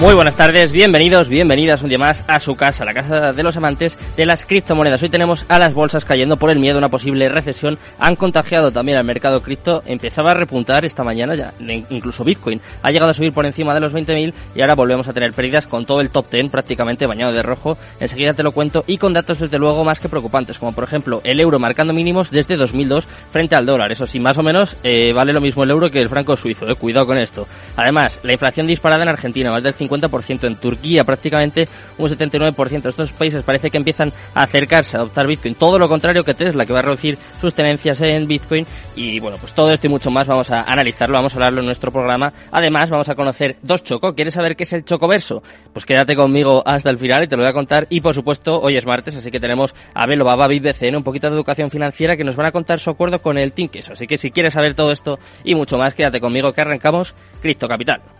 [0.00, 3.58] Muy buenas tardes, bienvenidos, bienvenidas un día más a su casa, la casa de los
[3.58, 5.02] amantes de las criptomonedas.
[5.02, 7.78] Hoy tenemos a las bolsas cayendo por el miedo a una posible recesión.
[7.98, 9.82] Han contagiado también al mercado cripto.
[9.84, 11.52] Empezaba a repuntar esta mañana ya,
[11.90, 12.62] incluso Bitcoin.
[12.82, 15.66] Ha llegado a subir por encima de los 20.000 y ahora volvemos a tener pérdidas
[15.66, 17.76] con todo el top 10 prácticamente bañado de rojo.
[18.00, 21.20] Enseguida te lo cuento y con datos desde luego más que preocupantes, como por ejemplo
[21.24, 23.92] el euro marcando mínimos desde 2002 frente al dólar.
[23.92, 26.66] Eso sí, más o menos eh, vale lo mismo el euro que el franco suizo.
[26.70, 26.74] Eh.
[26.74, 27.46] Cuidado con esto.
[27.76, 32.86] Además, la inflación disparada en Argentina, más del 50 50%, en Turquía prácticamente un 79%.
[32.86, 36.66] Estos países parece que empiezan a acercarse a adoptar Bitcoin, todo lo contrario que Tesla,
[36.66, 38.66] que va a reducir sus tenencias en Bitcoin.
[38.96, 41.66] Y bueno, pues todo esto y mucho más vamos a analizarlo, vamos a hablarlo en
[41.66, 42.32] nuestro programa.
[42.50, 44.14] Además, vamos a conocer dos Choco.
[44.14, 45.42] ¿Quieres saber qué es el Chocoverso?
[45.72, 47.86] Pues quédate conmigo hasta el final y te lo voy a contar.
[47.90, 51.28] Y por supuesto, hoy es martes, así que tenemos a Belo Baba BitBCN, un poquito
[51.28, 53.92] de educación financiera que nos van a contar su acuerdo con el Tinkeso.
[53.92, 57.68] Así que si quieres saber todo esto y mucho más, quédate conmigo que arrancamos Cristo
[57.68, 58.19] Capital.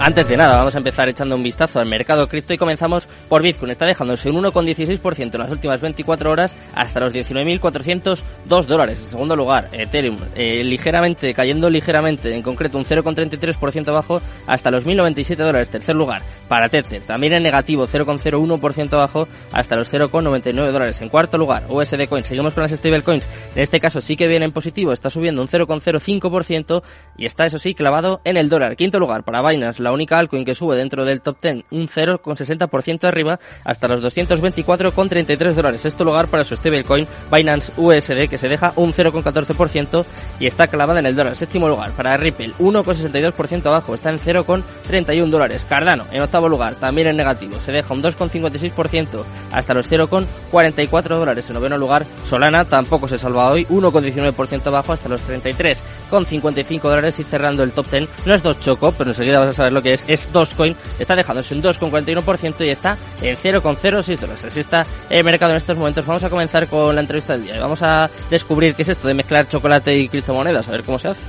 [0.00, 3.42] Antes de nada, vamos a empezar echando un vistazo al mercado cripto y comenzamos por
[3.42, 3.72] Bitcoin.
[3.72, 9.00] Está dejándose un 1,16% en las últimas 24 horas hasta los 19.402 dólares.
[9.02, 14.86] En segundo lugar, Ethereum, eh, ligeramente, cayendo ligeramente, en concreto un 0,33% abajo hasta los
[14.86, 15.68] 1.097 dólares.
[15.68, 21.02] Tercer lugar, para Tether, también en negativo, 0,01% abajo hasta los 0,99 dólares.
[21.02, 22.24] En cuarto lugar, USD Coin.
[22.24, 23.28] Seguimos con las stablecoins.
[23.56, 26.82] En este caso sí que viene en positivo, está subiendo un 0,05%
[27.16, 28.76] y está, eso sí, clavado en el dólar.
[28.76, 33.04] Quinto lugar, para Binance, la única altcoin que sube dentro del top 10 un 0,60%
[33.04, 35.86] arriba hasta los 224,33 dólares.
[35.86, 40.04] Esto lugar para su stablecoin Binance USD que se deja un 0,14%
[40.40, 41.36] y está clavada en el dólar.
[41.36, 45.64] Séptimo lugar para Ripple 1,62% abajo, está en 0,31 dólares.
[45.66, 51.48] Cardano en octavo lugar también en negativo, se deja un 2,56% hasta los 0,44 dólares.
[51.48, 57.24] En noveno lugar Solana tampoco se salva hoy, 1,19% abajo hasta los 33,55 dólares y
[57.24, 58.08] cerrando el top 10.
[58.26, 61.54] No es dos choco, pero enseguida vas a saber que es, es Dogecoin, está dejándose
[61.54, 64.44] un 2,41% y está en 0,06 dólares.
[64.44, 66.06] Así está el mercado en estos momentos.
[66.06, 69.08] Vamos a comenzar con la entrevista del día y vamos a descubrir qué es esto
[69.08, 71.22] de mezclar chocolate y criptomonedas, a ver cómo se hace.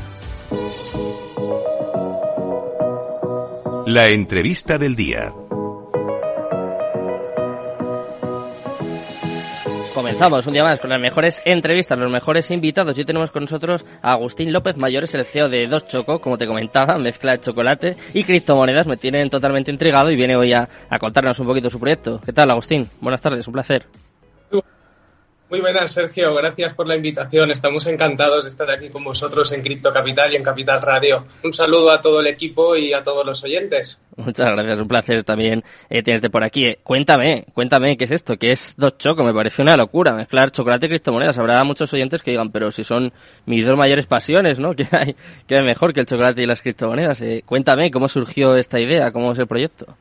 [3.86, 5.34] La entrevista del día.
[10.00, 12.98] Comenzamos un día más con las mejores entrevistas, los mejores invitados.
[12.98, 16.48] Hoy tenemos con nosotros a Agustín López Mayores, el CEO de Dos Choco, como te
[16.48, 18.88] comentaba, mezcla de chocolate y criptomonedas.
[18.88, 22.22] Me tienen totalmente intrigado y viene hoy a, a contarnos un poquito su proyecto.
[22.26, 22.90] ¿Qué tal, Agustín?
[23.02, 23.88] Buenas tardes, un placer.
[25.50, 26.36] Muy buenas, Sergio.
[26.36, 27.50] Gracias por la invitación.
[27.50, 31.26] Estamos encantados de estar aquí con vosotros en Cripto Capital y en Capital Radio.
[31.44, 34.00] Un saludo a todo el equipo y a todos los oyentes.
[34.16, 34.80] Muchas gracias.
[34.80, 36.76] Un placer también eh, tenerte por aquí.
[36.84, 39.24] Cuéntame, cuéntame qué es esto, qué es Dos Choco.
[39.24, 41.40] Me parece una locura mezclar chocolate y criptomonedas.
[41.40, 43.12] Habrá muchos oyentes que digan, pero si son
[43.48, 44.74] mis dos mayores pasiones, ¿no?
[44.76, 45.16] ¿Qué hay,
[45.48, 47.22] qué hay mejor que el chocolate y las criptomonedas?
[47.22, 49.98] Eh, cuéntame cómo surgió esta idea, cómo es el proyecto.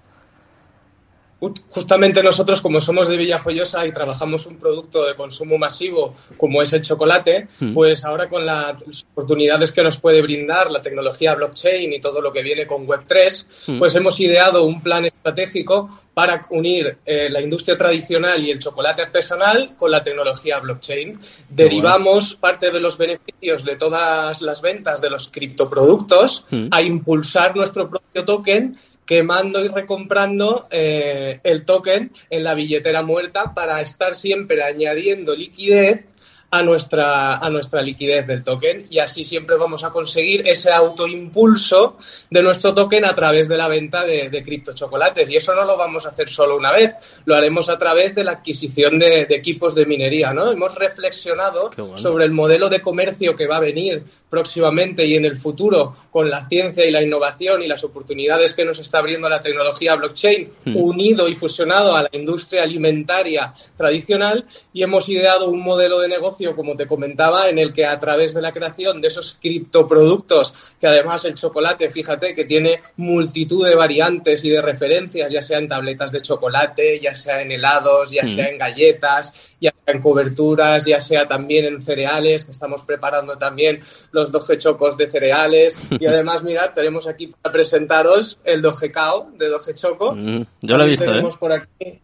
[1.40, 6.72] Justamente nosotros, como somos de Villajoyosa y trabajamos un producto de consumo masivo como es
[6.72, 7.74] el chocolate, hmm.
[7.74, 8.82] pues ahora con las
[9.12, 13.72] oportunidades que nos puede brindar la tecnología blockchain y todo lo que viene con Web3,
[13.72, 13.78] hmm.
[13.78, 19.02] pues hemos ideado un plan estratégico para unir eh, la industria tradicional y el chocolate
[19.02, 21.20] artesanal con la tecnología blockchain.
[21.48, 26.66] Derivamos parte de los beneficios de todas las ventas de los criptoproductos hmm.
[26.72, 28.76] a impulsar nuestro propio token
[29.08, 36.04] quemando y recomprando eh, el token en la billetera muerta para estar siempre añadiendo liquidez
[36.50, 41.96] a nuestra, a nuestra liquidez del token y así siempre vamos a conseguir ese autoimpulso
[42.30, 45.28] de nuestro token a través de la venta de, de criptochocolates.
[45.30, 46.94] Y eso no lo vamos a hacer solo una vez,
[47.26, 50.32] lo haremos a través de la adquisición de, equipos de minería.
[50.32, 50.50] ¿no?
[50.50, 55.36] Hemos reflexionado sobre el modelo de comercio que va a venir próximamente y en el
[55.36, 59.40] futuro con la ciencia y la innovación y las oportunidades que nos está abriendo la
[59.40, 60.76] tecnología blockchain, hmm.
[60.76, 66.37] unido y fusionado a la industria alimentaria tradicional y hemos ideado un modelo de negocio
[66.38, 70.74] negocio, como te comentaba, en el que a través de la creación de esos criptoproductos,
[70.80, 75.58] que además el chocolate, fíjate, que tiene multitud de variantes y de referencias, ya sea
[75.58, 80.00] en tabletas de chocolate, ya sea en helados, ya sea en galletas, ya sea en
[80.00, 83.80] coberturas, ya sea también en cereales, que estamos preparando también
[84.12, 85.78] los doje chocos de cereales.
[85.98, 90.14] Y además, mirad, tenemos aquí para presentaros el doje cao de doje choco.
[90.14, 91.38] Mm, yo lo he visto, tenemos ¿eh?
[91.38, 92.00] por aquí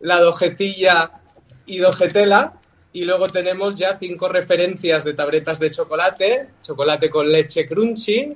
[0.00, 1.10] la dojetilla
[1.66, 2.60] y dojetela.
[2.96, 8.34] Y luego tenemos ya cinco referencias de tabletas de chocolate, chocolate con leche crunchy,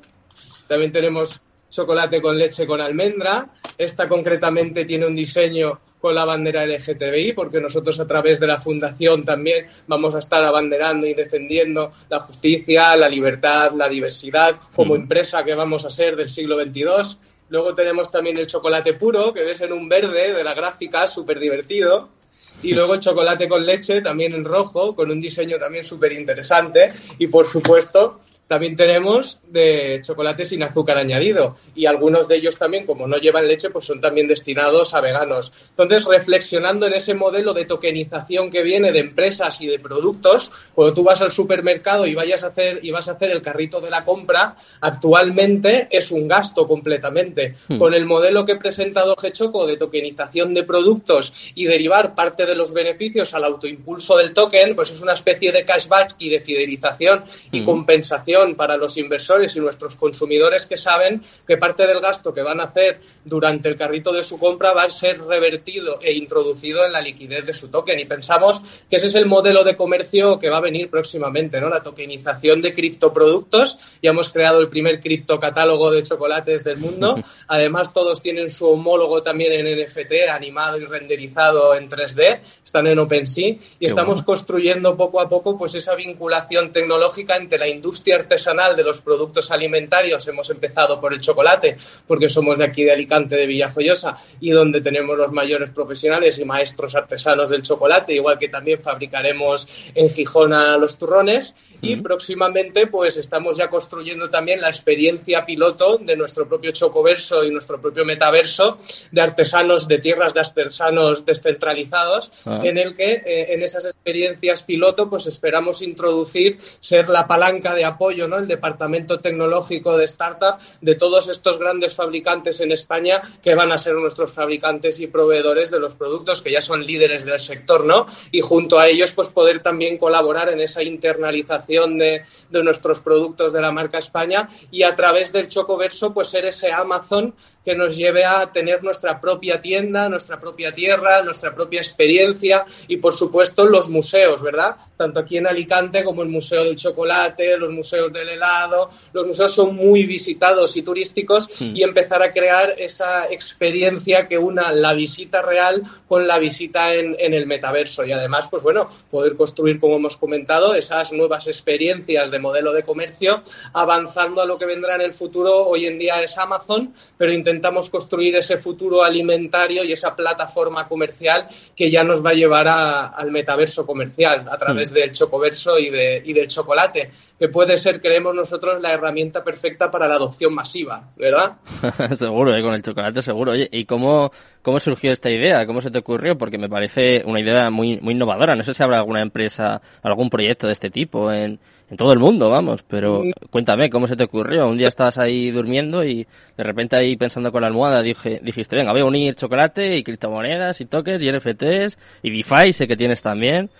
[0.68, 1.40] también tenemos
[1.70, 3.48] chocolate con leche con almendra.
[3.78, 8.60] Esta concretamente tiene un diseño con la bandera LGTBI, porque nosotros a través de la
[8.60, 14.94] fundación también vamos a estar abanderando y defendiendo la justicia, la libertad, la diversidad como
[14.94, 17.16] empresa que vamos a ser del siglo XXII.
[17.48, 21.40] Luego tenemos también el chocolate puro, que ves en un verde de la gráfica, súper
[21.40, 22.19] divertido.
[22.62, 26.92] Y luego el chocolate con leche, también en rojo, con un diseño también súper interesante.
[27.18, 32.84] Y por supuesto, también tenemos de chocolate sin azúcar añadido y algunos de ellos también,
[32.84, 35.52] como no llevan leche, pues son también destinados a veganos.
[35.68, 40.92] Entonces, reflexionando en ese modelo de tokenización que viene de empresas y de productos, cuando
[40.94, 43.88] tú vas al supermercado y vayas a hacer y vas a hacer el carrito de
[43.88, 47.54] la compra, actualmente es un gasto completamente.
[47.78, 52.56] Con el modelo que he presentado Choco de tokenización de productos y derivar parte de
[52.56, 57.22] los beneficios al autoimpulso del token, pues es una especie de cashback y de fidelización
[57.52, 62.42] y compensación para los inversores y nuestros consumidores que saben que parte del gasto que
[62.42, 66.84] van a hacer durante el carrito de su compra va a ser revertido e introducido
[66.84, 67.98] en la liquidez de su token.
[68.00, 71.68] Y pensamos que ese es el modelo de comercio que va a venir próximamente, ¿no?
[71.68, 73.78] La tokenización de criptoproductos.
[74.02, 77.22] Ya hemos creado el primer criptocatálogo de chocolates del mundo.
[77.48, 82.40] Además, todos tienen su homólogo también en NFT, animado y renderizado en 3D.
[82.64, 87.68] Están en OpenSea y estamos construyendo poco a poco pues esa vinculación tecnológica entre la
[87.68, 90.26] industria artesanal de los productos alimentarios.
[90.28, 94.80] Hemos empezado por el chocolate, porque somos de aquí de Alicante, de Villajoyosa, y donde
[94.80, 100.76] tenemos los mayores profesionales y maestros artesanos del chocolate, igual que también fabricaremos en Gijona
[100.76, 101.56] los turrones.
[101.82, 107.50] Y próximamente, pues estamos ya construyendo también la experiencia piloto de nuestro propio Chocoverso y
[107.50, 108.78] nuestro propio metaverso
[109.10, 112.60] de artesanos, de tierras de artesanos descentralizados, Ah.
[112.62, 117.84] en el que eh, en esas experiencias piloto, pues esperamos introducir, ser la palanca de
[117.84, 118.38] apoyo, ¿no?
[118.38, 123.78] El departamento tecnológico de startup de todos estos grandes fabricantes en España que van a
[123.78, 128.06] ser nuestros fabricantes y proveedores de los productos que ya son líderes del sector, ¿no?
[128.32, 133.52] Y junto a ellos, pues poder también colaborar en esa internalización de, de nuestros productos
[133.52, 137.34] de la marca España y a través del Chocoverso, pues ser ese Amazon
[137.64, 142.96] que nos lleve a tener nuestra propia tienda, nuestra propia tierra, nuestra propia experiencia y,
[142.96, 144.76] por supuesto, los museos, ¿verdad?
[144.96, 148.90] Tanto aquí en Alicante como el Museo del Chocolate, los museos del helado.
[149.12, 154.72] Los museos son muy visitados y turísticos y empezar a crear esa experiencia que una
[154.72, 159.36] la visita real con la visita en, en el metaverso y además, pues bueno, poder
[159.36, 163.42] construir, como hemos comentado, esas nuevas experiencias de modelo de comercio,
[163.72, 165.66] avanzando a lo que vendrá en el futuro.
[165.66, 171.46] Hoy en día es Amazon, pero intentamos construir ese futuro alimentario y esa plataforma comercial
[171.76, 175.90] que ya nos va a llevar a- al metaverso comercial a través del chocoverso y,
[175.90, 180.54] de, y del chocolate, que puede ser, creemos nosotros, la herramienta perfecta para la adopción
[180.54, 181.56] masiva, ¿verdad?
[182.14, 182.60] seguro, ¿eh?
[182.62, 183.52] con el chocolate seguro.
[183.52, 184.30] Oye, ¿y cómo,
[184.60, 185.64] cómo surgió esta idea?
[185.64, 186.36] ¿Cómo se te ocurrió?
[186.36, 188.54] Porque me parece una idea muy, muy innovadora.
[188.54, 192.18] No sé si habrá alguna empresa, algún proyecto de este tipo en, en todo el
[192.18, 192.82] mundo, vamos.
[192.82, 194.68] Pero cuéntame, ¿cómo se te ocurrió?
[194.68, 196.26] Un día estabas ahí durmiendo y
[196.58, 200.04] de repente ahí pensando con la almohada dije, dijiste, venga, voy a unir chocolate y
[200.04, 203.70] criptomonedas y tokens y NFTs y DeFi, sé que tienes también.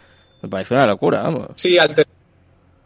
[0.40, 1.48] Me parece una locura, vamos.
[1.56, 1.94] Sí, al,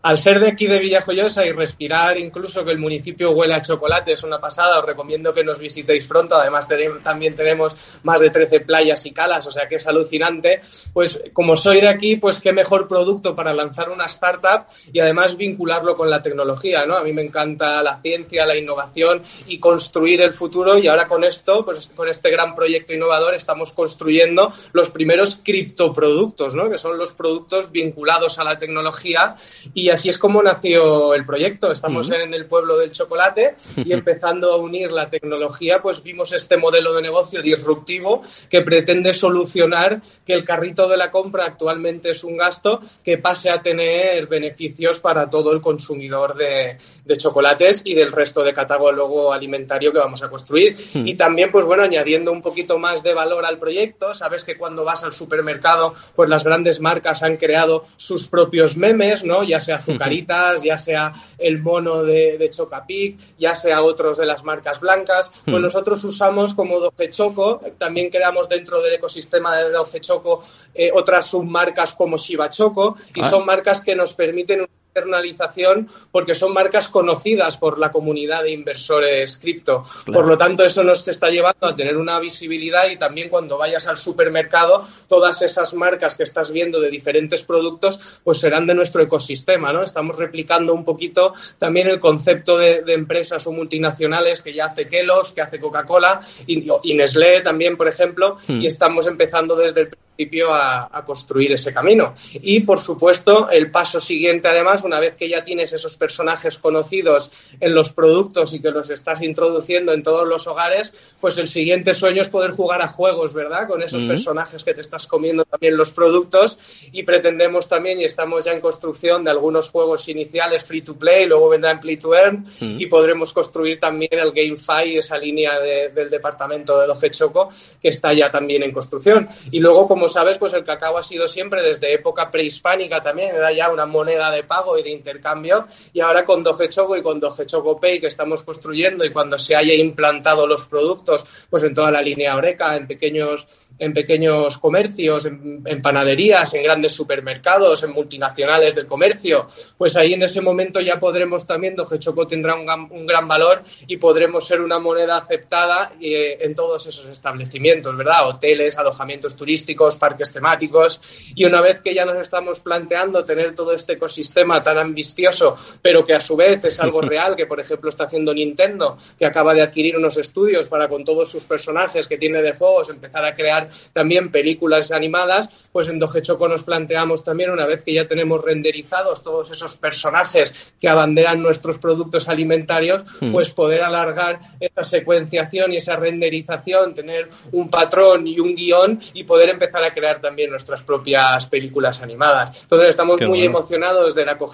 [0.04, 4.12] al ser de aquí de Villajoyosa y respirar incluso que el municipio huele a chocolate
[4.12, 6.34] es una pasada, os recomiendo que nos visitéis pronto.
[6.34, 6.68] Además,
[7.02, 10.60] también tenemos más de 13 playas y calas, o sea que es alucinante.
[10.92, 15.38] Pues como soy de aquí, pues qué mejor producto para lanzar una startup y además
[15.38, 16.98] vincularlo con la tecnología, ¿no?
[16.98, 21.24] A mí me encanta la ciencia, la innovación y construir el futuro y ahora con
[21.24, 26.68] esto, pues con este gran proyecto innovador estamos construyendo los primeros criptoproductos, ¿no?
[26.68, 29.36] Que son los productos vinculados a la tecnología
[29.72, 31.72] y así es como nació el proyecto.
[31.72, 36.56] Estamos en el pueblo del chocolate y empezando a unir la tecnología, pues vimos este
[36.56, 42.24] modelo de negocio disruptivo que pretende solucionar que el carrito de la compra actualmente es
[42.24, 46.78] un gasto que pase a tener beneficios para todo el consumidor de,
[47.16, 50.74] chocolates y del resto de catálogo alimentario que vamos a construir.
[50.94, 54.84] Y también, pues bueno, añadiendo un poquito más de valor al proyecto, sabes que cuando
[54.84, 59.44] vas al supermercado, pues las grandes marcas han creado sus propios memes, ¿no?
[59.44, 64.44] Ya sea Azucaritas, ya sea el mono de, de Chocapic, ya sea otros de las
[64.44, 65.30] marcas blancas.
[65.44, 70.42] Pues nosotros usamos como Doce Choco, también creamos dentro del ecosistema de Doce Choco
[70.74, 73.30] eh, otras submarcas como Shiba Choco y ah.
[73.30, 79.38] son marcas que nos permiten internalización porque son marcas conocidas por la comunidad de inversores
[79.38, 79.84] cripto.
[80.06, 83.88] Por lo tanto, eso nos está llevando a tener una visibilidad y también cuando vayas
[83.88, 89.02] al supermercado, todas esas marcas que estás viendo de diferentes productos, pues serán de nuestro
[89.02, 89.82] ecosistema, ¿no?
[89.82, 95.32] Estamos replicando un poquito también el concepto de, empresas o multinacionales que ya hace Kelos,
[95.32, 98.60] que hace Coca-Cola y, y, Nestlé también, por ejemplo, hmm.
[98.60, 102.14] y estamos empezando desde el principio a, a construir ese camino.
[102.34, 107.32] Y, por supuesto, el paso siguiente, además, una vez que ya tienes esos personajes conocidos
[107.60, 111.94] en los productos y que los estás introduciendo en todos los hogares, pues el siguiente
[111.94, 113.66] sueño es poder jugar a juegos, ¿verdad?
[113.66, 116.58] Con esos personajes que te estás comiendo también los productos
[116.92, 121.26] y pretendemos también, y estamos ya en construcción de algunos juegos iniciales free to play,
[121.26, 126.78] luego vendrán play to earn y podremos construir también el GameFi, esa línea del departamento
[126.78, 127.50] de Doge Choco
[127.80, 129.28] que está ya también en construcción.
[129.50, 133.52] Y luego, como sabes, pues el cacao ha sido siempre desde época prehispánica también, era
[133.52, 137.20] ya una moneda de pago y de intercambio y ahora con Doge Choco y con
[137.20, 141.74] Doge Choco Pay que estamos construyendo y cuando se haya implantado los productos pues en
[141.74, 143.46] toda la línea Oreca, en pequeños,
[143.78, 150.22] en pequeños comercios, en, panaderías, en grandes supermercados, en multinacionales del comercio, pues ahí en
[150.22, 154.60] ese momento ya podremos también, Doge Choco tendrá un, un gran valor y podremos ser
[154.60, 158.28] una moneda aceptada eh, en todos esos establecimientos, ¿verdad?
[158.28, 161.00] Hoteles, alojamientos turísticos, parques temáticos
[161.34, 166.02] y una vez que ya nos estamos planteando tener todo este ecosistema tan ambicioso, pero
[166.02, 169.54] que a su vez es algo real, que por ejemplo está haciendo Nintendo, que acaba
[169.54, 173.34] de adquirir unos estudios para con todos sus personajes que tiene de juegos empezar a
[173.36, 178.08] crear también películas animadas, pues en Doge Choco nos planteamos también, una vez que ya
[178.08, 183.32] tenemos renderizados todos esos personajes que abanderan nuestros productos alimentarios, hmm.
[183.32, 189.24] pues poder alargar esa secuenciación y esa renderización, tener un patrón y un guion y
[189.24, 192.62] poder empezar a crear también nuestras propias películas animadas.
[192.62, 194.53] Entonces estamos muy emocionados de la acogida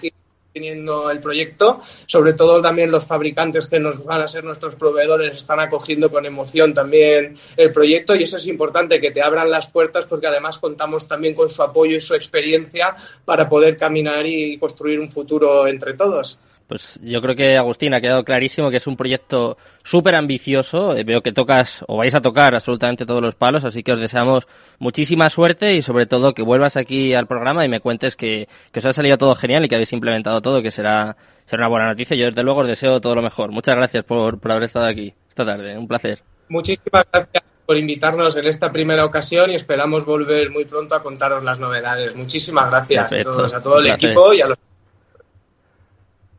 [0.53, 1.81] teniendo el proyecto.
[2.07, 6.27] Sobre todo también los fabricantes que nos van a ser nuestros proveedores están acogiendo con
[6.27, 10.59] emoción también el proyecto y eso es importante que te abran las puertas porque además
[10.59, 15.67] contamos también con su apoyo y su experiencia para poder caminar y construir un futuro
[15.67, 16.39] entre todos.
[16.71, 20.97] Pues yo creo que Agustín ha quedado clarísimo que es un proyecto súper ambicioso.
[20.97, 23.99] Eh, veo que tocas o vais a tocar absolutamente todos los palos, así que os
[23.99, 24.47] deseamos
[24.79, 28.87] muchísima suerte y sobre todo que vuelvas aquí al programa y me cuentes que, os
[28.87, 32.17] ha salido todo genial y que habéis implementado todo, que será, será una buena noticia.
[32.17, 33.51] Yo desde luego os deseo todo lo mejor.
[33.51, 35.77] Muchas gracias por, por haber estado aquí esta tarde.
[35.77, 36.23] Un placer.
[36.51, 41.43] Muchísimas gracias por invitarnos en esta primera ocasión y esperamos volver muy pronto a contaros
[41.43, 42.15] las novedades.
[42.15, 44.59] Muchísimas gracias a todos, a todo el equipo y a los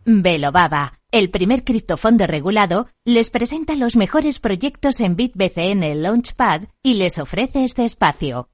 [0.05, 7.20] Velobaba, el primer criptofondo regulado, les presenta los mejores proyectos en BitBCN Launchpad y les
[7.20, 8.50] ofrece este espacio.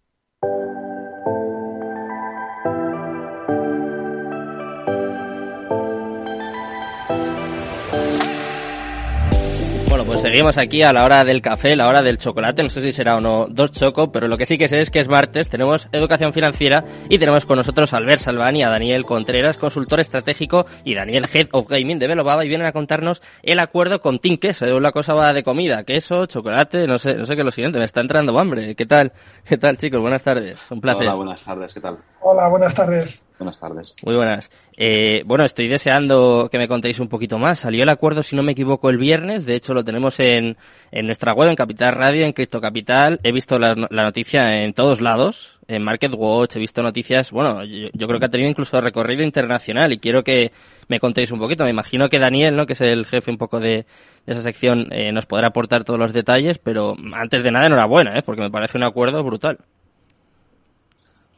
[10.08, 12.64] Pues seguimos aquí a la hora del café, la hora del chocolate.
[12.64, 14.90] No sé si será o no dos choco, pero lo que sí que sé es
[14.90, 19.04] que es martes, tenemos educación financiera y tenemos con nosotros a Albert Salvani, a Daniel
[19.04, 23.60] Contreras, consultor estratégico, y Daniel Head of Gaming de Velobaba, y vienen a contarnos el
[23.60, 27.36] acuerdo con Team Queso, una cosa va de comida, queso, chocolate, no sé, no sé
[27.36, 28.76] qué es lo siguiente, me está entrando hambre.
[28.76, 29.12] ¿Qué tal?
[29.44, 30.00] ¿Qué tal, chicos?
[30.00, 31.04] Buenas tardes, un placer.
[31.04, 31.98] Hola, buenas tardes, ¿qué tal?
[32.22, 33.26] Hola, buenas tardes.
[33.39, 33.96] Buenas tardes.
[34.03, 34.50] Muy buenas.
[34.75, 37.60] Eh, bueno, estoy deseando que me contéis un poquito más.
[37.60, 39.46] Salió el acuerdo, si no me equivoco, el viernes.
[39.46, 40.58] De hecho, lo tenemos en,
[40.91, 43.20] en nuestra web, en Capital Radio, en Cripto Capital.
[43.24, 45.60] He visto la, noticia en todos lados.
[45.67, 47.32] En Market Watch he visto noticias.
[47.32, 50.51] Bueno, yo, creo que ha tenido incluso recorrido internacional y quiero que
[50.88, 51.63] me contéis un poquito.
[51.63, 52.65] Me imagino que Daniel, ¿no?
[52.65, 53.86] que es el jefe un poco de,
[54.25, 56.58] esa sección, eh, nos podrá aportar todos los detalles.
[56.58, 58.24] Pero antes de nada, enhorabuena, ¿eh?
[58.24, 59.60] porque me parece un acuerdo brutal.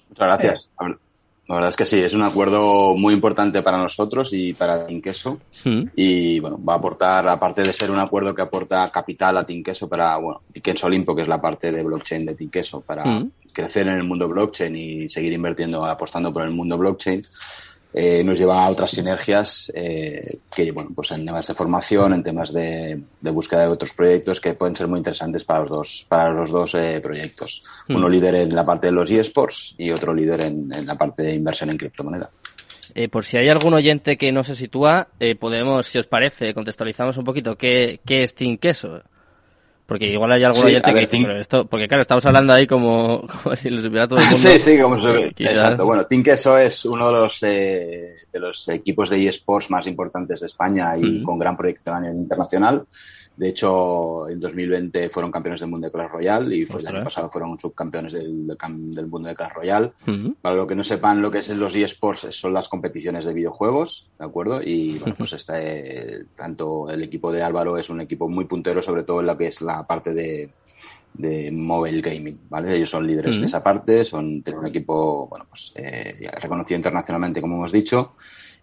[0.10, 0.70] Muchas gracias.
[1.50, 5.40] La verdad es que sí, es un acuerdo muy importante para nosotros y para Tinqueso.
[5.66, 5.82] Mm.
[5.96, 9.90] Y bueno, va a aportar, aparte de ser un acuerdo que aporta capital a Tinqueso
[9.90, 13.32] para, bueno, Tinqueso Limpo, que es la parte de blockchain de Tinqueso, para mm.
[13.52, 17.26] crecer en el mundo blockchain y seguir invirtiendo, apostando por el mundo blockchain,
[17.92, 22.24] eh, nos lleva a otras sinergias eh, que, bueno, pues en temas de formación, en
[22.24, 26.32] temas de, búsqueda de otros proyectos que pueden ser muy interesantes para los dos, para
[26.32, 27.64] los dos eh, proyectos.
[27.88, 27.96] Hmm.
[27.96, 31.34] Uno líder en la parte de los eSports y otro líder en, la parte de
[31.34, 32.30] inversión en criptomoneda.
[33.12, 35.08] por si hay algún oyente que no se sitúa,
[35.40, 39.02] podemos, si os parece, contextualizamos un poquito qué, qué es Team Queso.
[39.90, 43.26] Porque igual hay algún oyente que dice, pero esto, porque claro, estamos hablando ahí como,
[43.44, 44.38] como si lo supiera todo el mundo.
[44.38, 45.34] sí, sí, como se ve.
[45.36, 45.84] Exacto.
[45.84, 50.46] Bueno, Queso es uno de los, eh, de los equipos de eSports más importantes de
[50.46, 52.86] España y con gran proyección a nivel internacional.
[53.40, 57.30] De hecho, en 2020 fueron campeones del mundo de Clash Royale y el año pasado
[57.30, 59.94] fueron subcampeones del, del mundo de Clash Royale.
[60.42, 64.10] Para lo que no sepan lo que es los eSports, son las competiciones de videojuegos,
[64.20, 64.62] ¿de acuerdo?
[64.62, 68.82] Y bueno, pues está, eh, tanto el equipo de Álvaro es un equipo muy puntero,
[68.82, 70.50] sobre todo en lo que es la parte de,
[71.14, 72.76] de mobile gaming, ¿vale?
[72.76, 77.40] Ellos son líderes en esa parte, son tienen un equipo, bueno, pues eh, reconocido internacionalmente,
[77.40, 78.16] como hemos dicho,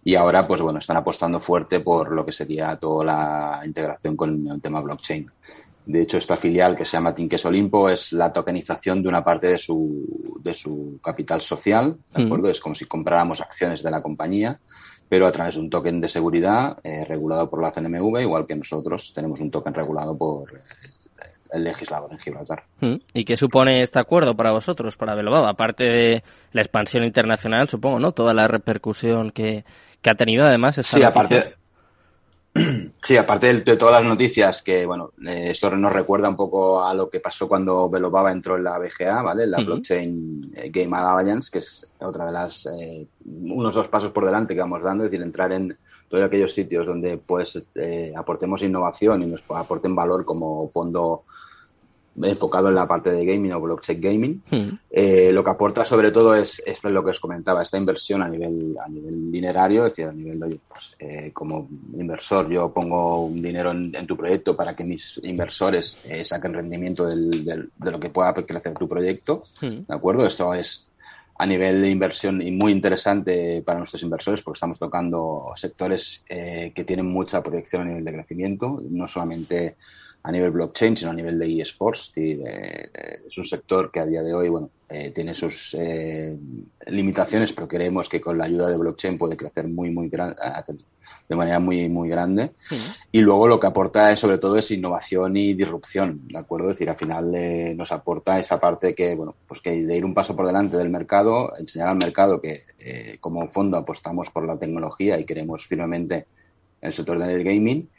[0.03, 4.47] y ahora, pues bueno, están apostando fuerte por lo que sería toda la integración con
[4.47, 5.29] el tema blockchain.
[5.85, 9.47] De hecho, esta filial que se llama Tinkes Olimpo es la tokenización de una parte
[9.47, 12.49] de su, de su capital social, ¿de acuerdo?
[12.49, 14.59] Es como si compráramos acciones de la compañía,
[15.07, 18.55] pero a través de un token de seguridad eh, regulado por la CNMV, igual que
[18.55, 20.61] nosotros tenemos un token regulado por
[21.51, 22.63] el legislador en Gibraltar.
[23.13, 25.49] ¿Y qué supone este acuerdo para vosotros, para Belobaba?
[25.49, 28.11] Aparte de la expansión internacional, supongo, ¿no?
[28.11, 29.65] Toda la repercusión que,
[30.01, 31.55] que ha tenido además esta sí, aparte
[33.01, 36.93] Sí, aparte de, todas las noticias que, bueno, eh, esto nos recuerda un poco a
[36.93, 39.47] lo que pasó cuando Belobaba entró en la BGA, ¿vale?
[39.47, 44.25] La Blockchain eh, Game Alliance, que es otra de las, eh, unos dos pasos por
[44.25, 45.77] delante que vamos dando, es decir, entrar en
[46.09, 47.61] todos aquellos sitios donde pues
[48.15, 51.23] aportemos innovación y nos aporten valor como fondo
[52.23, 54.43] enfocado en la parte de gaming o blockchain gaming.
[54.49, 54.69] Hmm.
[54.89, 58.21] Eh, lo que aporta sobre todo es, esto es lo que os comentaba, esta inversión
[58.23, 62.71] a nivel, a nivel dinerario, es decir, a nivel de, pues, eh, como inversor, yo
[62.73, 67.91] pongo un dinero en, tu proyecto para que mis inversores eh, saquen rendimiento del, de
[67.91, 69.85] lo que pueda crecer tu proyecto, hmm.
[69.87, 70.25] ¿de acuerdo?
[70.25, 70.85] Esto es
[71.39, 76.83] a nivel de inversión y muy interesante para nuestros inversores porque estamos tocando sectores que
[76.85, 79.75] tienen mucha proyección a nivel de crecimiento, no solamente
[80.27, 82.11] a nivel blockchain, sino a nivel de eSports.
[82.17, 86.37] es un sector que a día de hoy, bueno, eh, tiene sus eh,
[86.87, 90.35] limitaciones, pero creemos que con la ayuda de blockchain puede crecer muy, muy grande
[91.29, 92.51] de manera muy, muy grande.
[93.09, 96.71] Y luego lo que aporta es, sobre todo es innovación y disrupción, ¿de acuerdo?
[96.71, 100.03] Es decir, al final eh, nos aporta esa parte que, bueno, pues que de ir
[100.03, 102.63] un paso por delante del mercado, enseñar al mercado que
[103.21, 106.25] como fondo apostamos por la tecnología y queremos firmemente
[106.81, 107.89] el sector del gaming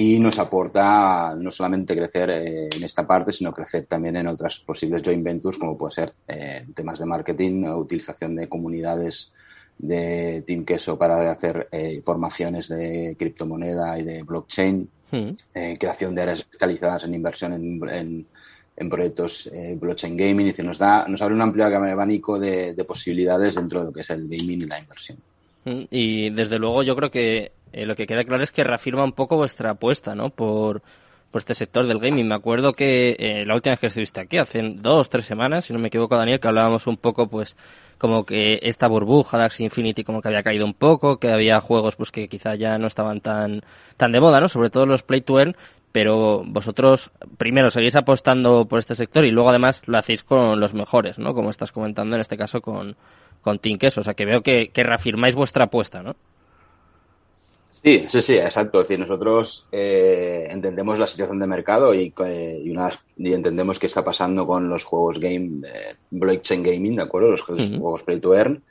[0.00, 4.58] y nos aporta no solamente crecer eh, en esta parte, sino crecer también en otras
[4.60, 9.30] posibles joint ventures, como puede ser eh, temas de marketing, utilización de comunidades
[9.76, 15.30] de Team Queso para hacer eh, formaciones de criptomoneda y de blockchain, hmm.
[15.78, 18.26] creación de áreas especializadas en inversión en,
[18.76, 23.56] en, proyectos blockchain gaming, y nos da, nos abre un amplio abanico de, de posibilidades
[23.56, 25.18] dentro de lo que es el gaming y la inversión.
[25.66, 25.82] Hmm.
[25.90, 29.12] Y desde luego yo creo que eh, lo que queda claro es que reafirma un
[29.12, 30.30] poco vuestra apuesta, ¿no?
[30.30, 30.82] Por,
[31.30, 32.28] por este sector del gaming.
[32.28, 35.72] Me acuerdo que eh, la última vez que estuviste aquí, hace dos, tres semanas, si
[35.72, 37.56] no me equivoco, Daniel, que hablábamos un poco, pues,
[37.98, 41.96] como que esta burbuja de Infinity como que había caído un poco, que había juegos,
[41.96, 43.62] pues, que quizá ya no estaban tan,
[43.96, 44.48] tan de moda, ¿no?
[44.48, 45.56] Sobre todo los Play to Earn,
[45.92, 50.74] pero vosotros primero seguís apostando por este sector y luego además lo hacéis con los
[50.74, 51.34] mejores, ¿no?
[51.34, 52.96] Como estás comentando en este caso con,
[53.42, 56.16] con Team O sea, que veo que, que reafirmáis vuestra apuesta, ¿no?
[57.82, 58.80] Sí, sí, sí, exacto.
[58.80, 63.78] Es decir, nosotros eh, entendemos la situación de mercado y, eh, y, una, y, entendemos
[63.78, 67.30] qué está pasando con los juegos game, eh, blockchain gaming, ¿de acuerdo?
[67.30, 68.62] Los juegos play to earn.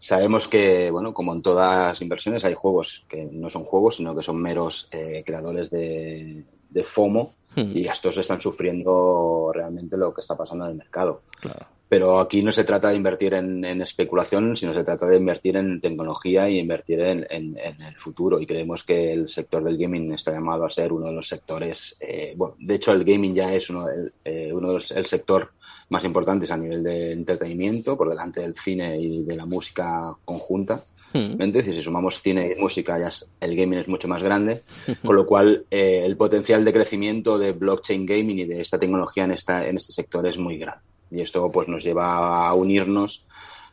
[0.00, 4.22] Sabemos que, bueno, como en todas inversiones, hay juegos que no son juegos, sino que
[4.22, 4.88] son meros
[5.24, 10.76] creadores de, de FOMO y estos están sufriendo realmente lo que está pasando en el
[10.76, 11.22] mercado.
[11.40, 11.66] Claro.
[11.88, 15.80] Pero aquí no se trata de invertir en, especulación, sino se trata de invertir en
[15.80, 18.40] tecnología y invertir en, el futuro.
[18.40, 21.96] Y creemos que el sector del gaming está llamado a ser uno de los sectores,
[22.00, 25.52] eh, bueno, de hecho el gaming ya es uno, el, eh, uno de el sector
[25.90, 30.82] más importantes a nivel de entretenimiento, por delante del cine y de la música conjunta.
[31.12, 31.38] Hmm.
[31.64, 34.60] Si sumamos cine y música, ya el gaming es mucho más grande,
[35.04, 39.24] con lo cual eh, el potencial de crecimiento de blockchain gaming y de esta tecnología
[39.24, 40.82] en, esta, en este sector es muy grande.
[41.10, 43.24] Y esto pues nos lleva a unirnos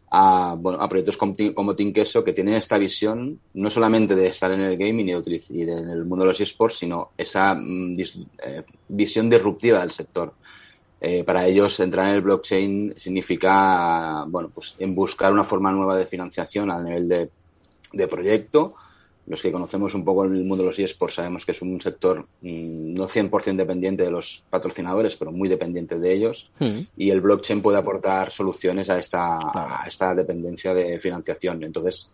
[0.10, 4.28] a, bueno, a proyectos como, como Team Queso que tienen esta visión no solamente de
[4.28, 8.64] estar en el gaming y, en el mundo de los esports, sino esa mm, eh,
[8.88, 10.34] visión disruptiva del sector.
[11.02, 15.98] Eh, para ellos entrar en el blockchain significa bueno pues en buscar una forma nueva
[15.98, 17.30] de financiación a nivel de
[17.96, 18.74] de proyecto.
[19.28, 22.28] Los que conocemos un poco el mundo de los eSports sabemos que es un sector
[22.42, 26.52] mm, no 100% dependiente de los patrocinadores, pero muy dependiente de ellos.
[26.60, 26.82] Hmm.
[26.96, 31.64] Y el blockchain puede aportar soluciones a esta, a esta dependencia de financiación.
[31.64, 32.12] Entonces,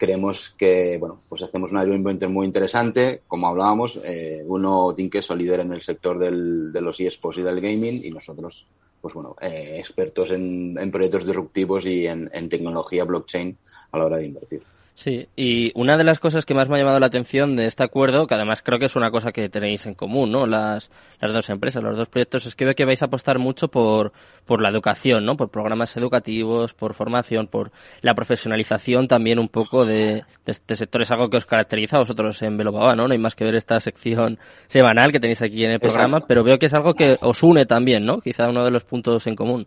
[0.00, 3.20] creemos que, bueno, pues hacemos una joint venture muy interesante.
[3.28, 7.60] Como hablábamos, eh, uno, Tinkeso, líder en el sector del, de los eSports y del
[7.60, 8.66] gaming, y nosotros,
[9.00, 13.56] pues bueno, eh, expertos en, en, proyectos disruptivos y en, en tecnología blockchain
[13.92, 14.62] a la hora de invertir.
[15.00, 17.82] Sí, y una de las cosas que más me ha llamado la atención de este
[17.82, 20.46] acuerdo, que además creo que es una cosa que tenéis en común, ¿no?
[20.46, 20.90] Las,
[21.22, 24.12] las dos empresas, los dos proyectos, es que veo que vais a apostar mucho por,
[24.44, 25.38] por la educación, ¿no?
[25.38, 31.00] Por programas educativos, por formación, por la profesionalización también un poco de, este sector.
[31.00, 33.08] Es algo que os caracteriza a vosotros en Belobaba, ¿no?
[33.08, 36.44] No hay más que ver esta sección semanal que tenéis aquí en el programa, pero
[36.44, 38.20] veo que es algo que os une también, ¿no?
[38.20, 39.66] Quizá uno de los puntos en común.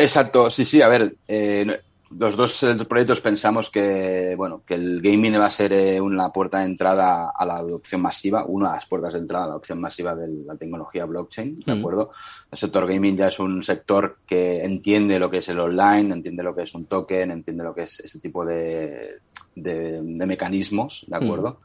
[0.00, 1.80] Exacto, sí, sí, a ver, eh,
[2.16, 6.60] los dos proyectos pensamos que bueno que el gaming va a ser eh, una puerta
[6.60, 9.80] de entrada a la adopción masiva, una de las puertas de entrada a la adopción
[9.80, 12.12] masiva de la tecnología blockchain, ¿de acuerdo?
[12.50, 16.42] El sector gaming ya es un sector que entiende lo que es el online, entiende
[16.42, 19.18] lo que es un token, entiende lo que es ese tipo de,
[19.54, 21.60] de, mecanismos, ¿de acuerdo?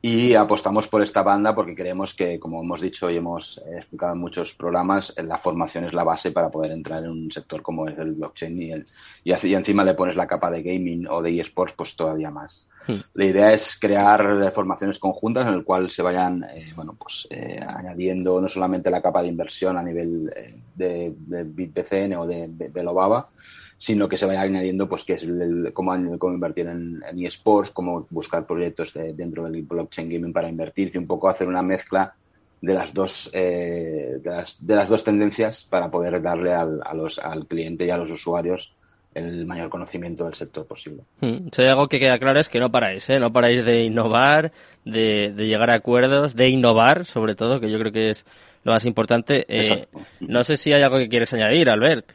[0.00, 4.20] Y apostamos por esta banda porque creemos que, como hemos dicho y hemos explicado en
[4.20, 7.98] muchos programas, la formación es la base para poder entrar en un sector como es
[7.98, 8.86] el blockchain y, el,
[9.24, 12.64] y, encima le pones la capa de gaming o de esports, pues todavía más.
[13.14, 17.60] La idea es crear formaciones conjuntas en el cual se vayan, eh, bueno, pues eh,
[17.66, 22.48] añadiendo no solamente la capa de inversión a nivel eh, de, de BitBCN o de
[22.72, 23.28] Belobaba,
[23.76, 28.46] sino que se vaya añadiendo pues que es el, cómo, invertir en, eSports, cómo buscar
[28.46, 32.14] proyectos dentro del blockchain gaming para invertir y un poco hacer una mezcla
[32.60, 36.92] de las dos eh, de, las, de, las, dos tendencias para poder darle al, a
[36.94, 38.72] los, al cliente y a los usuarios
[39.18, 41.02] el mayor conocimiento del sector posible.
[41.20, 41.48] Hmm.
[41.52, 43.18] Si hay algo que queda claro es que no paráis, ¿eh?
[43.18, 44.52] no paráis de innovar,
[44.84, 48.24] de, de, llegar a acuerdos, de innovar sobre todo, que yo creo que es
[48.64, 49.44] lo más importante.
[49.48, 49.86] Eh,
[50.20, 52.10] no sé si hay algo que quieres añadir, Albert.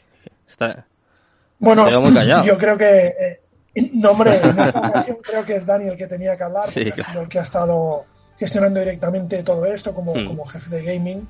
[0.47, 0.85] Está...
[1.59, 1.89] Bueno,
[2.43, 6.43] yo creo que, eh, nombre, en esta ocasión creo que es Daniel que tenía que
[6.43, 8.05] hablar, porque ha sido el que ha estado
[8.37, 10.25] gestionando directamente todo esto como, hmm.
[10.25, 11.27] como jefe de gaming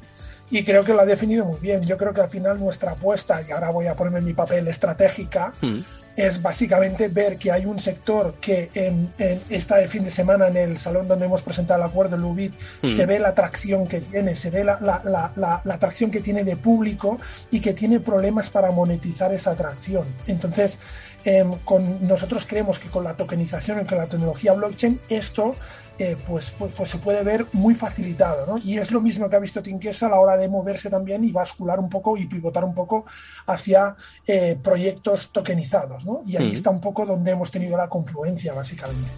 [0.54, 1.82] y creo que lo ha definido muy bien.
[1.82, 4.68] Yo creo que al final nuestra apuesta, y ahora voy a ponerme en mi papel
[4.68, 5.80] estratégica, hmm.
[6.16, 10.50] es básicamente ver que hay un sector que en, en esta de fin de semana
[10.50, 12.88] en el salón donde hemos presentado el acuerdo, el UBIT, hmm.
[12.88, 15.02] se ve la atracción que tiene, se ve la, la,
[15.36, 20.06] la, la, atracción que tiene de público y que tiene problemas para monetizar esa atracción.
[20.28, 20.78] Entonces,
[21.26, 25.56] em, con, nosotros creemos que con la tokenización y con la tecnología blockchain, esto
[26.00, 28.58] eh, pues, pues, pues, se puede ver muy facilitado, ¿no?
[28.58, 31.32] Y es lo mismo que ha visto Tinquesa a la hora de moverse también y
[31.32, 33.06] bascular un poco y pivotar un poco
[33.46, 36.24] hacia eh, proyectos tokenizados, ¿no?
[36.26, 39.10] Y ahí está un poco donde hemos tenido la confluencia, básicamente.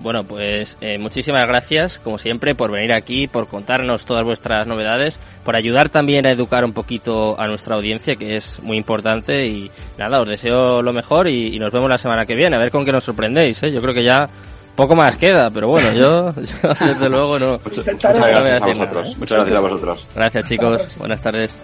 [0.00, 5.18] Bueno, pues eh, muchísimas gracias, como siempre, por venir aquí, por contarnos todas vuestras novedades,
[5.44, 9.46] por ayudar también a educar un poquito a nuestra audiencia, que es muy importante.
[9.46, 12.60] Y nada, os deseo lo mejor y, y nos vemos la semana que viene, a
[12.60, 13.60] ver con qué nos sorprendéis.
[13.64, 13.72] ¿eh?
[13.72, 14.28] Yo creo que ya
[14.78, 17.60] poco más queda, pero bueno, yo, desde luego no.
[17.64, 19.06] Muchas, gracias a vosotros.
[19.06, 19.14] ¿eh?
[19.18, 20.08] Muchas gracias a vosotros.
[20.14, 21.58] Gracias chicos, buenas tardes.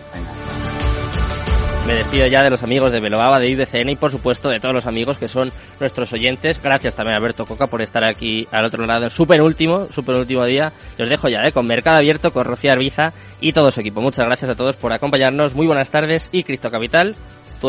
[1.87, 4.75] Me despido ya de los amigos de Belobaba, de IDCN y por supuesto de todos
[4.75, 6.61] los amigos que son nuestros oyentes.
[6.61, 9.09] Gracias también a Alberto Coca por estar aquí al otro lado.
[9.11, 10.73] Súper último, súper último día.
[10.99, 11.53] Los dejo ya, ¿eh?
[11.53, 14.01] con Mercado Abierto, con Rocío Arbiza y todo su equipo.
[14.01, 15.55] Muchas gracias a todos por acompañarnos.
[15.55, 17.15] Muy buenas tardes y Cristo Capital,
[17.61, 17.69] tu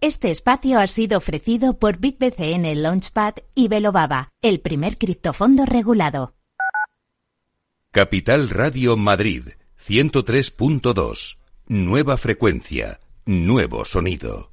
[0.00, 6.36] Este espacio ha sido ofrecido por BitBCN Launchpad y Velobaba, el primer criptofondo regulado.
[7.90, 9.48] Capital Radio Madrid,
[9.84, 11.38] 103.2.
[11.66, 14.52] Nueva frecuencia, nuevo sonido.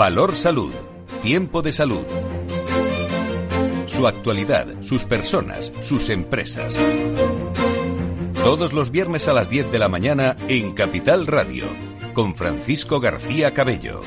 [0.00, 0.72] Valor Salud.
[1.20, 2.06] Tiempo de salud.
[3.84, 6.74] Su actualidad, sus personas, sus empresas.
[8.42, 11.66] Todos los viernes a las 10 de la mañana en Capital Radio,
[12.14, 14.00] con Francisco García Cabello.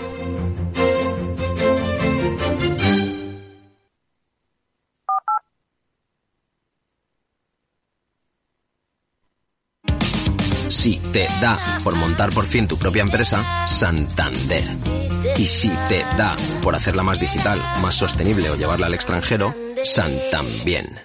[10.70, 15.13] Si te da por montar por fin tu propia empresa, Santander.
[15.38, 21.00] Y si te da por hacerla más digital, más sostenible o llevarla al extranjero, Santambién.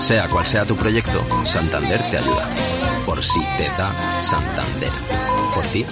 [0.00, 2.48] Sea cual sea tu proyecto, Santander te ayuda.
[3.04, 4.92] Por si te da Santander.
[5.54, 5.84] Por ti